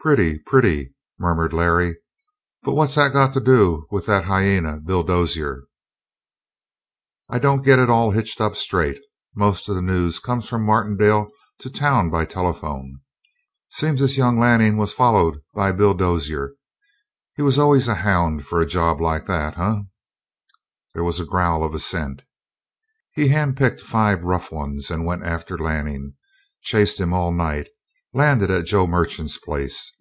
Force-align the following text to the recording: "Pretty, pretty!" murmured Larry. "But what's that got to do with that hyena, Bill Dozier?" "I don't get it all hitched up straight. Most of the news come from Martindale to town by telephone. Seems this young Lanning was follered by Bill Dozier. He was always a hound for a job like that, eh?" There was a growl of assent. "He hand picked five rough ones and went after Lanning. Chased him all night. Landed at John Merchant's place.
"Pretty, 0.00 0.38
pretty!" 0.38 0.94
murmured 1.18 1.52
Larry. 1.52 1.96
"But 2.62 2.74
what's 2.74 2.94
that 2.94 3.12
got 3.12 3.34
to 3.34 3.40
do 3.40 3.88
with 3.90 4.06
that 4.06 4.26
hyena, 4.26 4.80
Bill 4.80 5.02
Dozier?" 5.02 5.64
"I 7.28 7.40
don't 7.40 7.64
get 7.64 7.80
it 7.80 7.90
all 7.90 8.12
hitched 8.12 8.40
up 8.40 8.54
straight. 8.54 9.00
Most 9.34 9.68
of 9.68 9.74
the 9.74 9.82
news 9.82 10.20
come 10.20 10.42
from 10.42 10.64
Martindale 10.64 11.32
to 11.58 11.68
town 11.70 12.08
by 12.08 12.24
telephone. 12.24 13.00
Seems 13.70 13.98
this 14.00 14.16
young 14.16 14.38
Lanning 14.38 14.76
was 14.76 14.92
follered 14.92 15.38
by 15.56 15.72
Bill 15.72 15.92
Dozier. 15.92 16.54
He 17.34 17.42
was 17.42 17.58
always 17.58 17.88
a 17.88 17.96
hound 17.96 18.46
for 18.46 18.60
a 18.60 18.64
job 18.66 19.00
like 19.00 19.26
that, 19.26 19.58
eh?" 19.58 19.80
There 20.94 21.02
was 21.02 21.18
a 21.18 21.24
growl 21.26 21.64
of 21.64 21.74
assent. 21.74 22.22
"He 23.12 23.26
hand 23.26 23.56
picked 23.56 23.80
five 23.80 24.22
rough 24.22 24.52
ones 24.52 24.88
and 24.88 25.04
went 25.04 25.24
after 25.24 25.58
Lanning. 25.58 26.14
Chased 26.62 27.00
him 27.00 27.12
all 27.12 27.32
night. 27.32 27.66
Landed 28.14 28.52
at 28.52 28.66
John 28.66 28.90
Merchant's 28.90 29.36
place. 29.36 29.92